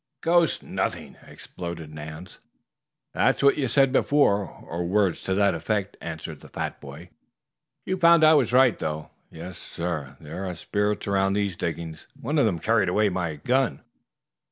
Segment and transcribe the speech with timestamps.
[0.21, 2.39] "Ghost nothing!" exploded Nance.
[3.13, 7.11] "That's what you said before, or words to that effect," answered the fat boy.
[7.85, 9.11] "You found I was right, though.
[9.29, 12.07] Yes, sir, there are spirits around these diggings.
[12.19, 13.83] One of them carried away my gun."